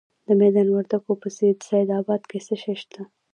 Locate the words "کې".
2.29-2.39